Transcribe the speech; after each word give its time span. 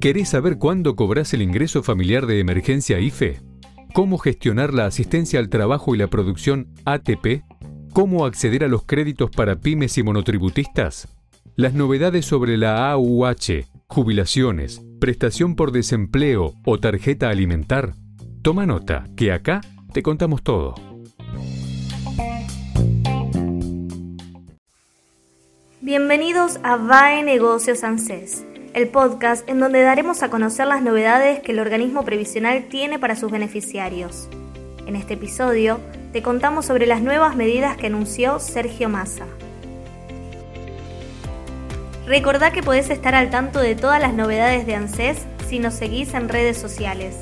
¿Querés 0.00 0.30
saber 0.30 0.56
cuándo 0.56 0.96
cobras 0.96 1.34
el 1.34 1.42
ingreso 1.42 1.82
familiar 1.82 2.26
de 2.26 2.40
emergencia 2.40 3.00
IFE? 3.00 3.40
¿Cómo 3.92 4.16
gestionar 4.16 4.72
la 4.72 4.86
asistencia 4.86 5.38
al 5.38 5.50
trabajo 5.50 5.94
y 5.94 5.98
la 5.98 6.06
producción 6.06 6.68
ATP? 6.86 7.42
¿Cómo 7.92 8.24
acceder 8.24 8.64
a 8.64 8.68
los 8.68 8.84
créditos 8.84 9.30
para 9.30 9.56
pymes 9.56 9.98
y 9.98 10.02
monotributistas? 10.02 11.08
Las 11.54 11.74
novedades 11.74 12.24
sobre 12.24 12.56
la 12.56 12.90
AUH, 12.90 13.66
jubilaciones, 13.88 14.80
prestación 15.00 15.54
por 15.54 15.70
desempleo 15.70 16.54
o 16.64 16.78
tarjeta 16.78 17.28
alimentar. 17.28 17.92
Toma 18.40 18.64
nota, 18.64 19.04
que 19.16 19.32
acá 19.32 19.60
te 19.92 20.02
contamos 20.02 20.42
todo. 20.42 20.89
Bienvenidos 25.82 26.60
a 26.62 26.76
VAE 26.76 27.22
Negocios 27.22 27.84
ANSES 27.84 28.44
el 28.74 28.88
podcast 28.88 29.48
en 29.48 29.60
donde 29.60 29.80
daremos 29.80 30.22
a 30.22 30.28
conocer 30.28 30.66
las 30.66 30.82
novedades 30.82 31.40
que 31.40 31.52
el 31.52 31.58
organismo 31.58 32.04
previsional 32.04 32.64
tiene 32.68 32.98
para 32.98 33.16
sus 33.16 33.32
beneficiarios. 33.32 34.28
En 34.86 34.94
este 34.94 35.14
episodio 35.14 35.80
te 36.12 36.22
contamos 36.22 36.66
sobre 36.66 36.86
las 36.86 37.00
nuevas 37.00 37.34
medidas 37.34 37.78
que 37.78 37.86
anunció 37.86 38.40
Sergio 38.40 38.90
Massa. 38.90 39.24
Recordá 42.06 42.50
que 42.50 42.62
podés 42.62 42.90
estar 42.90 43.14
al 43.14 43.30
tanto 43.30 43.58
de 43.58 43.74
todas 43.74 44.02
las 44.02 44.12
novedades 44.12 44.66
de 44.66 44.74
ANSES 44.74 45.24
si 45.48 45.60
nos 45.60 45.72
seguís 45.72 46.12
en 46.12 46.28
redes 46.28 46.58
sociales. 46.58 47.16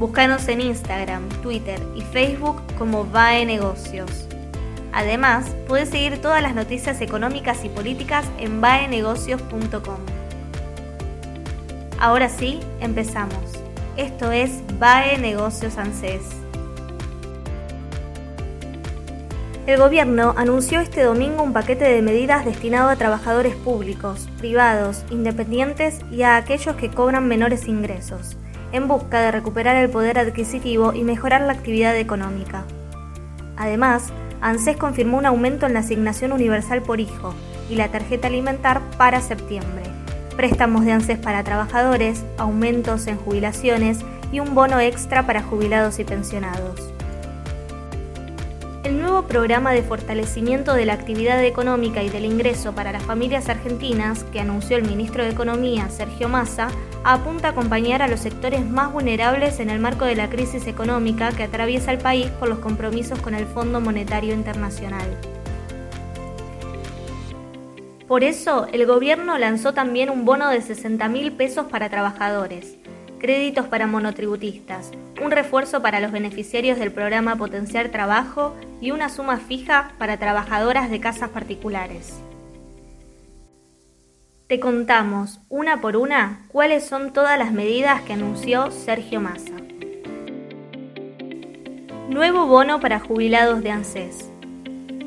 Búscanos 0.00 0.48
en 0.48 0.60
Instagram, 0.60 1.28
Twitter 1.40 1.80
y 1.94 2.00
Facebook 2.00 2.60
como 2.78 3.04
VAE 3.04 3.46
Negocios. 3.46 4.26
Además, 4.92 5.46
puedes 5.66 5.88
seguir 5.88 6.20
todas 6.20 6.42
las 6.42 6.54
noticias 6.54 7.00
económicas 7.00 7.64
y 7.64 7.68
políticas 7.68 8.26
en 8.38 8.60
vaenegocios.com. 8.60 9.98
Ahora 11.98 12.28
sí, 12.28 12.60
empezamos. 12.80 13.38
Esto 13.96 14.32
es 14.32 14.60
BAE 14.78 15.18
Negocios 15.18 15.78
ANSES. 15.78 16.22
El 19.66 19.78
gobierno 19.78 20.34
anunció 20.36 20.80
este 20.80 21.04
domingo 21.04 21.44
un 21.44 21.52
paquete 21.52 21.84
de 21.84 22.02
medidas 22.02 22.44
destinado 22.44 22.88
a 22.88 22.96
trabajadores 22.96 23.54
públicos, 23.54 24.28
privados, 24.38 25.04
independientes 25.10 26.00
y 26.10 26.22
a 26.22 26.36
aquellos 26.36 26.74
que 26.74 26.90
cobran 26.90 27.28
menores 27.28 27.68
ingresos, 27.68 28.36
en 28.72 28.88
busca 28.88 29.20
de 29.20 29.30
recuperar 29.30 29.76
el 29.76 29.88
poder 29.88 30.18
adquisitivo 30.18 30.92
y 30.94 31.04
mejorar 31.04 31.42
la 31.42 31.52
actividad 31.52 31.96
económica. 31.96 32.64
Además, 33.56 34.12
ANSES 34.42 34.76
confirmó 34.76 35.16
un 35.16 35.26
aumento 35.26 35.66
en 35.66 35.72
la 35.72 35.80
asignación 35.80 36.32
universal 36.32 36.82
por 36.82 37.00
hijo 37.00 37.34
y 37.70 37.76
la 37.76 37.88
tarjeta 37.88 38.28
alimentar 38.28 38.82
para 38.98 39.22
septiembre 39.22 39.82
préstamos 40.32 40.84
de 40.84 40.92
ANSES 40.92 41.18
para 41.18 41.44
trabajadores, 41.44 42.24
aumentos 42.38 43.06
en 43.06 43.16
jubilaciones 43.16 43.98
y 44.32 44.40
un 44.40 44.54
bono 44.54 44.80
extra 44.80 45.26
para 45.26 45.42
jubilados 45.42 45.98
y 45.98 46.04
pensionados. 46.04 46.92
El 48.84 48.98
nuevo 48.98 49.22
programa 49.22 49.70
de 49.70 49.84
fortalecimiento 49.84 50.74
de 50.74 50.86
la 50.86 50.94
actividad 50.94 51.40
económica 51.44 52.02
y 52.02 52.10
del 52.10 52.24
ingreso 52.24 52.74
para 52.74 52.90
las 52.90 53.04
familias 53.04 53.48
argentinas 53.48 54.24
que 54.24 54.40
anunció 54.40 54.76
el 54.76 54.82
ministro 54.82 55.22
de 55.22 55.30
Economía, 55.30 55.88
Sergio 55.88 56.28
Massa, 56.28 56.68
apunta 57.04 57.46
a 57.46 57.50
acompañar 57.52 58.02
a 58.02 58.08
los 58.08 58.18
sectores 58.18 58.68
más 58.68 58.92
vulnerables 58.92 59.60
en 59.60 59.70
el 59.70 59.78
marco 59.78 60.04
de 60.04 60.16
la 60.16 60.28
crisis 60.28 60.66
económica 60.66 61.30
que 61.30 61.44
atraviesa 61.44 61.92
el 61.92 61.98
país 61.98 62.26
por 62.40 62.48
los 62.48 62.58
compromisos 62.58 63.20
con 63.20 63.36
el 63.36 63.46
Fondo 63.46 63.80
Monetario 63.80 64.34
Internacional. 64.34 65.06
Por 68.08 68.24
eso, 68.24 68.66
el 68.72 68.84
gobierno 68.84 69.38
lanzó 69.38 69.74
también 69.74 70.10
un 70.10 70.24
bono 70.24 70.48
de 70.50 70.60
60 70.60 71.08
mil 71.08 71.30
pesos 71.30 71.66
para 71.70 71.88
trabajadores, 71.88 72.78
créditos 73.22 73.66
para 73.66 73.86
monotributistas, 73.86 74.90
un 75.22 75.30
refuerzo 75.30 75.80
para 75.80 76.00
los 76.00 76.10
beneficiarios 76.10 76.78
del 76.78 76.90
programa 76.90 77.36
Potenciar 77.36 77.88
Trabajo 77.90 78.54
y 78.80 78.90
una 78.90 79.08
suma 79.08 79.38
fija 79.38 79.92
para 79.96 80.18
trabajadoras 80.18 80.90
de 80.90 80.98
casas 80.98 81.30
particulares. 81.30 82.20
Te 84.48 84.58
contamos, 84.58 85.38
una 85.48 85.80
por 85.80 85.96
una, 85.96 86.42
cuáles 86.48 86.84
son 86.84 87.12
todas 87.12 87.38
las 87.38 87.52
medidas 87.52 88.02
que 88.02 88.12
anunció 88.12 88.72
Sergio 88.72 89.20
Massa. 89.20 89.54
Nuevo 92.10 92.46
bono 92.46 92.80
para 92.80 92.98
jubilados 92.98 93.62
de 93.62 93.70
ANSES. 93.70 94.30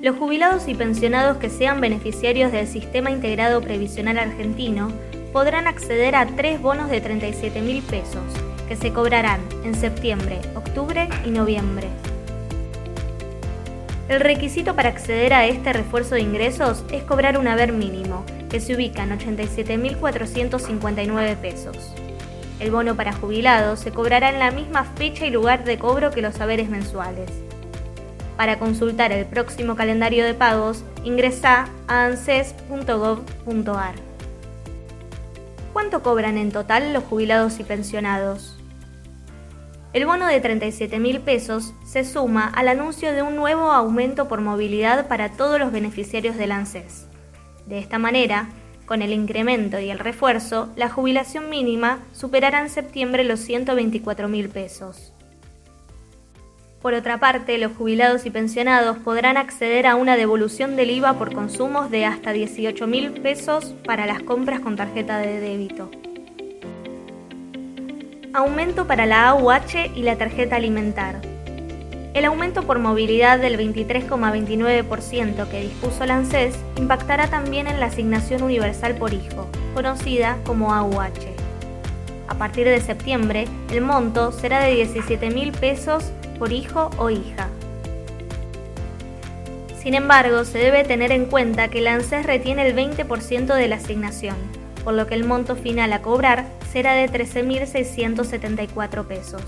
Los 0.02 0.16
jubilados 0.16 0.70
y 0.70 0.74
pensionados 0.74 1.38
que 1.38 1.50
sean 1.50 1.82
beneficiarios 1.82 2.54
del 2.54 2.66
Sistema 2.66 3.12
Integrado 3.12 3.62
Previsional 3.62 4.18
Argentino 4.18 4.92
podrán 5.36 5.68
acceder 5.68 6.16
a 6.16 6.26
tres 6.28 6.62
bonos 6.62 6.90
de 6.90 7.02
37 7.02 7.60
mil 7.60 7.84
pesos, 7.84 8.24
que 8.70 8.78
se 8.78 8.94
cobrarán 8.94 9.42
en 9.66 9.76
septiembre, 9.76 10.40
octubre 10.56 11.10
y 11.26 11.30
noviembre. 11.30 11.90
El 14.08 14.22
requisito 14.22 14.78
para 14.78 14.88
acceder 14.88 15.34
a 15.34 15.46
este 15.46 15.74
refuerzo 15.74 16.16
de 16.16 16.22
ingresos 16.22 16.86
es 16.90 17.04
cobrar 17.04 17.38
un 17.38 17.50
haber 17.50 17.74
mínimo, 17.74 18.24
que 18.50 18.62
se 18.62 18.76
ubica 18.76 19.04
en 19.04 19.20
87.459 19.20 21.36
pesos. 21.36 21.92
El 22.62 22.72
bono 22.72 22.96
para 22.96 23.12
jubilados 23.12 23.82
se 23.82 23.92
cobrará 23.92 24.30
en 24.30 24.40
la 24.40 24.52
misma 24.52 24.86
fecha 24.86 25.26
y 25.26 25.32
lugar 25.32 25.66
de 25.66 25.78
cobro 25.78 26.12
que 26.12 26.22
los 26.22 26.40
haberes 26.40 26.70
mensuales. 26.70 27.30
Para 28.38 28.58
consultar 28.58 29.12
el 29.12 29.26
próximo 29.26 29.76
calendario 29.76 30.24
de 30.24 30.34
pagos, 30.34 30.86
ingresa 31.04 31.68
a 31.90 32.06
anses.gov.ar. 32.06 34.05
¿Cuánto 35.76 36.02
cobran 36.04 36.38
en 36.38 36.54
total 36.54 36.94
los 36.94 37.04
jubilados 37.04 37.60
y 37.60 37.66
pensionados? 37.66 38.56
El 39.92 40.06
bono 40.06 40.26
de 40.26 40.40
37 40.40 41.00
mil 41.00 41.20
pesos 41.20 41.74
se 41.86 42.06
suma 42.06 42.48
al 42.48 42.70
anuncio 42.70 43.12
de 43.12 43.22
un 43.22 43.36
nuevo 43.36 43.74
aumento 43.74 44.30
por 44.30 44.40
movilidad 44.40 45.10
para 45.10 45.34
todos 45.34 45.60
los 45.60 45.74
beneficiarios 45.74 46.38
del 46.38 46.54
ANSES. 46.54 47.08
De 47.66 47.78
esta 47.78 48.00
manera, 48.00 48.48
con 48.86 49.02
el 49.02 49.12
incremento 49.12 49.78
y 49.78 49.90
el 49.90 50.00
refuerzo, 50.00 50.70
la 50.78 50.90
jubilación 50.90 51.50
mínima 51.50 52.06
superará 52.14 52.62
en 52.62 52.70
septiembre 52.70 53.26
los 53.26 53.42
124 53.42 54.30
mil 54.30 54.48
pesos. 54.48 55.15
Por 56.86 56.94
otra 56.94 57.18
parte, 57.20 57.58
los 57.58 57.76
jubilados 57.76 58.28
y 58.28 58.30
pensionados 58.30 59.00
podrán 59.00 59.38
acceder 59.38 59.88
a 59.88 59.96
una 59.96 60.16
devolución 60.16 60.76
del 60.76 60.92
IVA 60.92 61.14
por 61.14 61.34
consumos 61.34 61.90
de 61.90 62.06
hasta 62.06 62.32
18 62.32 62.86
mil 62.86 63.10
pesos 63.10 63.74
para 63.88 64.06
las 64.06 64.22
compras 64.22 64.60
con 64.60 64.76
tarjeta 64.76 65.18
de 65.18 65.40
débito. 65.40 65.90
Aumento 68.36 68.86
para 68.86 69.08
la 69.08 69.30
AUH 69.30 69.96
y 69.96 70.04
la 70.04 70.16
tarjeta 70.16 70.58
alimentar. 70.58 71.22
El 72.14 72.26
aumento 72.26 72.62
por 72.68 72.78
movilidad 72.78 73.40
del 73.40 73.58
23,29% 73.58 75.50
que 75.50 75.62
dispuso 75.62 76.06
la 76.06 76.22
impactará 76.78 77.32
también 77.32 77.66
en 77.66 77.80
la 77.80 77.88
asignación 77.88 78.44
universal 78.44 78.94
por 78.94 79.12
hijo, 79.12 79.50
conocida 79.74 80.38
como 80.46 80.72
AUH. 80.72 81.34
A 82.28 82.36
partir 82.36 82.68
de 82.68 82.80
septiembre, 82.80 83.48
el 83.72 83.82
monto 83.82 84.32
será 84.32 84.60
de 84.60 84.76
17 84.76 85.32
mil 85.32 85.52
pesos 85.52 86.12
por 86.38 86.52
hijo 86.52 86.90
o 86.98 87.10
hija. 87.10 87.50
Sin 89.78 89.94
embargo, 89.94 90.46
se 90.46 90.58
debe 90.58 90.84
tener 90.84 91.12
en 91.12 91.26
cuenta 91.26 91.68
que 91.68 91.80
el 91.80 91.88
ANSES 91.88 92.26
retiene 92.26 92.68
el 92.68 92.76
20% 92.76 93.54
de 93.54 93.68
la 93.68 93.76
asignación, 93.76 94.36
por 94.84 94.96
lo 94.96 95.06
que 95.06 95.14
el 95.14 95.26
monto 95.26 95.56
final 95.56 95.94
a 95.94 96.02
cobrar 96.02 96.48
será 96.72 96.94
de 96.94 97.08
13.674 97.08 99.06
pesos. 99.06 99.44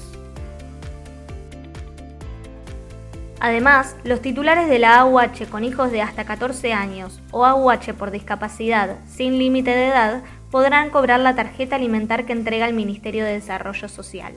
Además, 3.39 3.95
los 4.03 4.21
titulares 4.21 4.67
de 4.67 4.79
la 4.79 4.99
AUH 4.99 5.47
con 5.49 5.63
hijos 5.63 5.91
de 5.91 6.01
hasta 6.01 6.25
14 6.25 6.73
años 6.73 7.19
o 7.31 7.45
AUH 7.45 7.93
por 7.97 8.11
discapacidad 8.11 8.97
sin 9.07 9.37
límite 9.37 9.71
de 9.71 9.87
edad 9.87 10.23
podrán 10.49 10.89
cobrar 10.89 11.19
la 11.19 11.35
tarjeta 11.35 11.75
alimentar 11.75 12.25
que 12.25 12.33
entrega 12.33 12.67
el 12.67 12.73
Ministerio 12.73 13.25
de 13.25 13.33
Desarrollo 13.33 13.89
Social. 13.89 14.33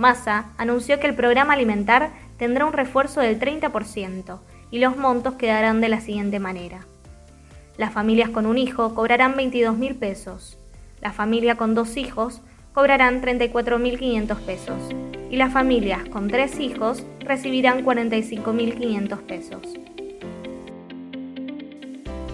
Massa 0.00 0.46
anunció 0.56 0.98
que 0.98 1.06
el 1.06 1.14
programa 1.14 1.52
alimentar 1.52 2.10
tendrá 2.38 2.64
un 2.64 2.72
refuerzo 2.72 3.20
del 3.20 3.38
30% 3.38 4.38
y 4.70 4.78
los 4.78 4.96
montos 4.96 5.34
quedarán 5.34 5.82
de 5.82 5.90
la 5.90 6.00
siguiente 6.00 6.40
manera. 6.40 6.86
Las 7.76 7.92
familias 7.92 8.30
con 8.30 8.46
un 8.46 8.56
hijo 8.56 8.94
cobrarán 8.94 9.36
22 9.36 9.76
mil 9.76 9.94
pesos, 9.94 10.58
la 11.02 11.12
familia 11.12 11.56
con 11.56 11.74
dos 11.74 11.98
hijos 11.98 12.40
cobrarán 12.72 13.20
34.500 13.20 14.36
pesos 14.38 14.78
y 15.30 15.36
las 15.36 15.52
familias 15.52 16.08
con 16.08 16.28
tres 16.28 16.58
hijos 16.60 17.04
recibirán 17.20 17.84
45.500 17.84 19.18
pesos. 19.18 19.60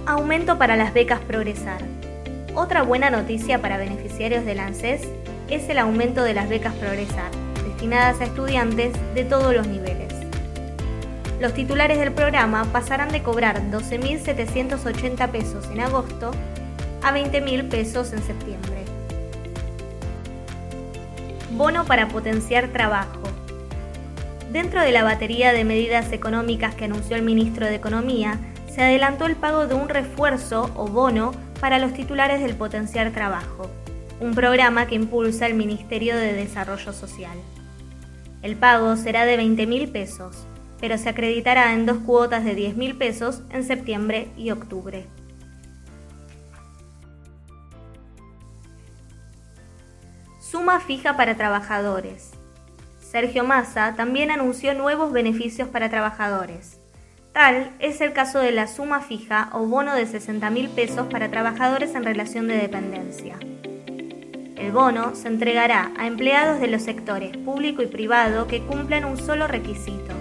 Aumento 0.07 0.57
para 0.57 0.77
las 0.77 0.95
becas 0.95 1.19
Progresar. 1.21 1.83
Otra 2.55 2.83
buena 2.83 3.11
noticia 3.11 3.61
para 3.61 3.77
beneficiarios 3.77 4.45
del 4.45 4.61
ANSES 4.61 5.03
es 5.51 5.69
el 5.69 5.79
aumento 5.79 6.23
de 6.23 6.35
las 6.35 6.49
becas 6.49 6.75
Progresar 6.75 7.46
destinadas 7.87 8.21
a 8.21 8.25
estudiantes 8.25 8.93
de 9.15 9.25
todos 9.25 9.55
los 9.55 9.69
niveles. 9.69 10.13
los 11.41 11.55
titulares 11.55 12.01
del 12.01 12.13
programa 12.13 12.65
pasarán 12.73 13.11
de 13.11 13.23
cobrar 13.23 13.63
12.780 13.71 15.31
pesos 15.31 15.69
en 15.71 15.81
agosto 15.81 16.33
a 17.03 17.13
20.000 17.13 17.69
pesos 17.69 18.13
en 18.13 18.23
septiembre. 18.25 18.85
Bono 21.53 21.85
para 21.85 22.09
potenciar 22.09 22.69
trabajo. 22.69 23.23
Dentro 24.51 24.81
de 24.81 24.91
la 24.91 25.05
batería 25.05 25.53
de 25.53 25.65
medidas 25.65 26.11
económicas 26.13 26.75
que 26.75 26.87
anunció 26.87 27.15
el 27.15 27.23
ministro 27.23 27.67
de 27.67 27.77
Economía, 27.77 28.41
se 28.75 28.83
adelantó 28.83 29.27
el 29.27 29.37
pago 29.37 29.69
de 29.69 29.75
un 29.75 29.89
refuerzo 29.89 30.73
o 30.75 30.89
bono 30.89 31.33
para 31.61 31.79
los 31.79 31.93
titulares 31.93 32.41
del 32.41 32.57
Potenciar 32.57 33.13
Trabajo, 33.13 33.71
un 34.19 34.35
programa 34.35 34.87
que 34.87 34.97
impulsa 34.97 35.47
el 35.47 35.55
Ministerio 35.55 36.17
de 36.17 36.33
Desarrollo 36.33 36.93
Social. 36.93 37.39
El 38.43 38.57
pago 38.57 38.97
será 38.97 39.25
de 39.25 39.37
20 39.37 39.67
mil 39.67 39.89
pesos, 39.89 40.47
pero 40.81 40.99
se 40.99 41.09
acreditará 41.09 41.73
en 41.73 41.87
dos 41.87 41.99
cuotas 41.99 42.45
de 42.45 42.55
10 42.55 42.77
mil 42.77 42.97
pesos 42.97 43.43
en 43.51 43.65
septiembre 43.65 44.29
y 44.37 44.51
octubre. 44.51 45.07
Suma 50.39 50.81
fija 50.81 51.17
para 51.17 51.37
trabajadores. 51.37 52.31
Sergio 53.01 53.45
Massa 53.45 53.95
también 53.97 54.31
anunció 54.31 54.75
nuevos 54.75 55.13
beneficios 55.13 55.69
para 55.69 55.91
trabajadores. 55.91 56.81
Tal 57.33 57.73
es 57.79 58.01
el 58.01 58.13
caso 58.13 58.39
de 58.39 58.53
la 58.53 58.67
suma 58.67 59.01
fija 59.01 59.51
o 59.53 59.67
bono 59.67 59.95
de 59.95 60.07
60 60.07 60.49
mil 60.51 60.69
pesos 60.71 61.07
para 61.09 61.31
trabajadores 61.31 61.95
en 61.95 62.05
relación 62.05 62.49
de 62.49 62.57
dependencia. 62.57 63.39
El 64.67 64.73
bono 64.73 65.15
se 65.15 65.29
entregará 65.29 65.93
a 65.97 66.09
empleados 66.09 66.59
de 66.59 66.67
los 66.67 66.83
sectores 66.83 67.37
público 67.37 67.83
y 67.83 67.87
privado 67.87 68.49
que 68.49 68.63
cumplan 68.63 69.05
un 69.05 69.17
solo 69.17 69.47
requisito, 69.47 70.13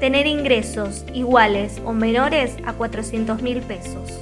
tener 0.00 0.26
ingresos 0.26 1.04
iguales 1.14 1.80
o 1.84 1.92
menores 1.92 2.56
a 2.66 2.72
400 2.72 3.40
mil 3.42 3.60
pesos. 3.60 4.18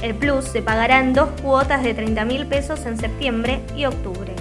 El 0.00 0.14
plus 0.14 0.46
se 0.46 0.62
pagará 0.62 1.00
en 1.00 1.12
dos 1.12 1.28
cuotas 1.42 1.82
de 1.82 1.92
30 1.92 2.24
mil 2.24 2.46
pesos 2.46 2.86
en 2.86 2.96
septiembre 2.96 3.60
y 3.76 3.84
octubre. 3.84 4.32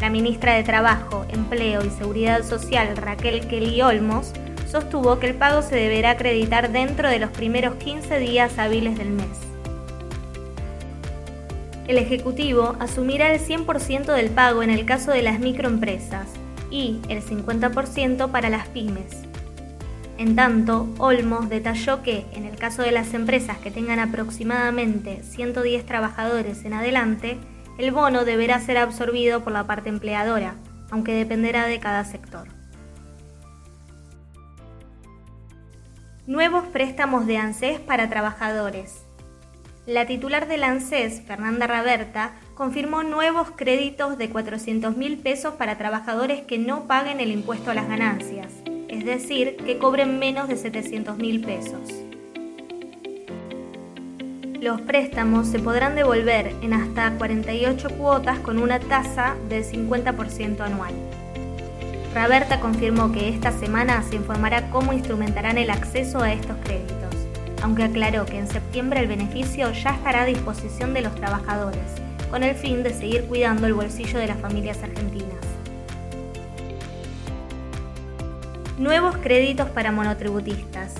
La 0.00 0.10
ministra 0.10 0.54
de 0.54 0.64
Trabajo, 0.64 1.24
Empleo 1.28 1.84
y 1.84 1.90
Seguridad 1.90 2.42
Social, 2.42 2.96
Raquel 2.96 3.46
Kelly 3.46 3.80
Olmos, 3.80 4.32
sostuvo 4.66 5.20
que 5.20 5.28
el 5.28 5.36
pago 5.36 5.62
se 5.62 5.76
deberá 5.76 6.10
acreditar 6.10 6.72
dentro 6.72 7.08
de 7.08 7.20
los 7.20 7.30
primeros 7.30 7.76
15 7.76 8.18
días 8.18 8.58
hábiles 8.58 8.98
del 8.98 9.10
mes 9.10 9.47
el 11.88 11.96
Ejecutivo 11.96 12.76
asumirá 12.78 13.32
el 13.32 13.40
100% 13.40 14.12
del 14.12 14.28
pago 14.28 14.62
en 14.62 14.68
el 14.68 14.84
caso 14.84 15.10
de 15.10 15.22
las 15.22 15.40
microempresas 15.40 16.28
y 16.70 17.00
el 17.08 17.22
50% 17.22 18.30
para 18.30 18.50
las 18.50 18.68
pymes. 18.68 19.22
En 20.18 20.36
tanto, 20.36 20.86
Olmos 20.98 21.48
detalló 21.48 22.02
que, 22.02 22.26
en 22.32 22.44
el 22.44 22.56
caso 22.56 22.82
de 22.82 22.92
las 22.92 23.14
empresas 23.14 23.56
que 23.56 23.70
tengan 23.70 24.00
aproximadamente 24.00 25.22
110 25.22 25.86
trabajadores 25.86 26.64
en 26.66 26.74
adelante, 26.74 27.38
el 27.78 27.90
bono 27.90 28.26
deberá 28.26 28.60
ser 28.60 28.76
absorbido 28.76 29.42
por 29.42 29.54
la 29.54 29.66
parte 29.66 29.88
empleadora, 29.88 30.56
aunque 30.90 31.14
dependerá 31.14 31.66
de 31.66 31.80
cada 31.80 32.04
sector. 32.04 32.48
Nuevos 36.26 36.66
préstamos 36.66 37.26
de 37.26 37.38
ANSES 37.38 37.80
para 37.80 38.10
trabajadores. 38.10 39.07
La 39.88 40.04
titular 40.04 40.48
del 40.48 40.64
ANSES, 40.64 41.22
Fernanda 41.22 41.66
Raberta, 41.66 42.32
confirmó 42.54 43.04
nuevos 43.04 43.52
créditos 43.56 44.18
de 44.18 44.28
400 44.28 44.94
mil 44.94 45.16
pesos 45.16 45.54
para 45.54 45.78
trabajadores 45.78 46.42
que 46.42 46.58
no 46.58 46.86
paguen 46.86 47.20
el 47.20 47.30
impuesto 47.32 47.70
a 47.70 47.74
las 47.74 47.88
ganancias, 47.88 48.52
es 48.88 49.06
decir, 49.06 49.56
que 49.56 49.78
cobren 49.78 50.18
menos 50.18 50.46
de 50.46 50.58
700 50.58 51.16
mil 51.16 51.40
pesos. 51.40 51.80
Los 54.60 54.82
préstamos 54.82 55.46
se 55.46 55.58
podrán 55.58 55.94
devolver 55.94 56.54
en 56.60 56.74
hasta 56.74 57.10
48 57.16 57.88
cuotas 57.96 58.40
con 58.40 58.58
una 58.58 58.80
tasa 58.80 59.36
del 59.48 59.64
50% 59.64 60.60
anual. 60.60 60.92
Raberta 62.12 62.60
confirmó 62.60 63.10
que 63.10 63.30
esta 63.30 63.52
semana 63.52 64.02
se 64.02 64.16
informará 64.16 64.68
cómo 64.68 64.92
instrumentarán 64.92 65.56
el 65.56 65.70
acceso 65.70 66.20
a 66.20 66.34
estos 66.34 66.58
créditos 66.58 66.97
aunque 67.62 67.84
aclaró 67.84 68.24
que 68.26 68.38
en 68.38 68.48
septiembre 68.48 69.00
el 69.00 69.08
beneficio 69.08 69.72
ya 69.72 69.90
estará 69.90 70.22
a 70.22 70.26
disposición 70.26 70.94
de 70.94 71.02
los 71.02 71.14
trabajadores, 71.14 71.82
con 72.30 72.42
el 72.42 72.54
fin 72.54 72.82
de 72.82 72.92
seguir 72.92 73.24
cuidando 73.24 73.66
el 73.66 73.74
bolsillo 73.74 74.18
de 74.18 74.26
las 74.26 74.38
familias 74.38 74.82
argentinas. 74.82 75.36
Nuevos 78.78 79.16
créditos 79.16 79.68
para 79.70 79.90
monotributistas. 79.90 80.94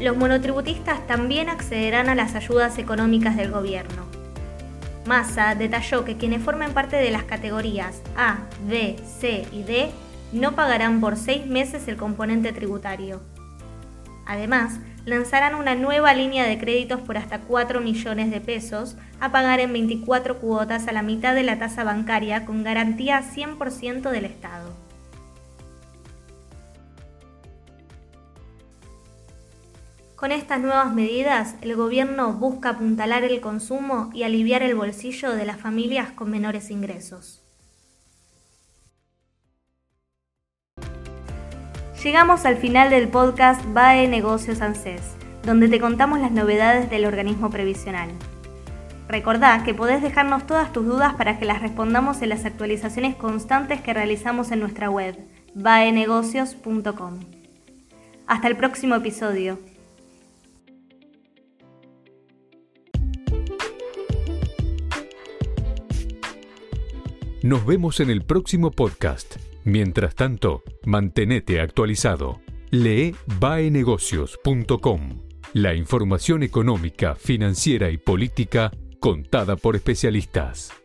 Los 0.00 0.16
monotributistas 0.16 1.06
también 1.06 1.48
accederán 1.48 2.08
a 2.08 2.14
las 2.14 2.34
ayudas 2.34 2.78
económicas 2.78 3.36
del 3.36 3.50
gobierno. 3.50 4.04
Massa 5.06 5.54
detalló 5.54 6.04
que 6.04 6.16
quienes 6.16 6.42
formen 6.42 6.72
parte 6.72 6.96
de 6.96 7.10
las 7.10 7.24
categorías 7.24 8.00
A, 8.16 8.38
B, 8.66 8.96
C 9.20 9.46
y 9.52 9.62
D 9.62 9.90
no 10.32 10.52
pagarán 10.52 11.00
por 11.00 11.16
seis 11.16 11.46
meses 11.46 11.86
el 11.86 11.96
componente 11.96 12.52
tributario. 12.52 13.20
Además, 14.26 14.78
lanzarán 15.04 15.54
una 15.54 15.74
nueva 15.74 16.14
línea 16.14 16.46
de 16.46 16.58
créditos 16.58 17.00
por 17.00 17.18
hasta 17.18 17.40
4 17.40 17.80
millones 17.80 18.30
de 18.30 18.40
pesos 18.40 18.96
a 19.20 19.30
pagar 19.32 19.60
en 19.60 19.72
24 19.72 20.38
cuotas 20.38 20.88
a 20.88 20.92
la 20.92 21.02
mitad 21.02 21.34
de 21.34 21.42
la 21.42 21.58
tasa 21.58 21.84
bancaria 21.84 22.46
con 22.46 22.64
garantía 22.64 23.22
100% 23.22 24.10
del 24.10 24.24
Estado. 24.24 24.84
Con 30.16 30.32
estas 30.32 30.60
nuevas 30.60 30.94
medidas, 30.94 31.56
el 31.60 31.76
gobierno 31.76 32.32
busca 32.32 32.70
apuntalar 32.70 33.24
el 33.24 33.42
consumo 33.42 34.10
y 34.14 34.22
aliviar 34.22 34.62
el 34.62 34.74
bolsillo 34.74 35.32
de 35.32 35.44
las 35.44 35.60
familias 35.60 36.12
con 36.12 36.30
menores 36.30 36.70
ingresos. 36.70 37.43
Llegamos 42.04 42.44
al 42.44 42.58
final 42.58 42.90
del 42.90 43.08
podcast 43.08 43.64
BAE 43.72 44.08
Negocios 44.08 44.60
ANSES, 44.60 45.00
donde 45.42 45.70
te 45.70 45.80
contamos 45.80 46.20
las 46.20 46.32
novedades 46.32 46.90
del 46.90 47.06
organismo 47.06 47.48
previsional. 47.48 48.10
Recordá 49.08 49.64
que 49.64 49.72
podés 49.72 50.02
dejarnos 50.02 50.46
todas 50.46 50.70
tus 50.70 50.84
dudas 50.84 51.14
para 51.14 51.38
que 51.38 51.46
las 51.46 51.62
respondamos 51.62 52.20
en 52.20 52.28
las 52.28 52.44
actualizaciones 52.44 53.16
constantes 53.16 53.80
que 53.80 53.94
realizamos 53.94 54.52
en 54.52 54.60
nuestra 54.60 54.90
web, 54.90 55.16
baenegocios.com. 55.54 57.20
Hasta 58.26 58.48
el 58.48 58.56
próximo 58.58 58.96
episodio. 58.96 59.58
Nos 67.42 67.64
vemos 67.64 67.98
en 68.00 68.10
el 68.10 68.22
próximo 68.26 68.70
podcast. 68.70 69.36
Mientras 69.64 70.14
tanto, 70.14 70.62
mantenete 70.84 71.60
actualizado. 71.60 72.40
Lee 72.70 73.14
baenegocios.com. 73.40 75.22
La 75.54 75.74
información 75.74 76.42
económica, 76.42 77.14
financiera 77.14 77.90
y 77.90 77.96
política 77.96 78.72
contada 79.00 79.56
por 79.56 79.76
especialistas. 79.76 80.83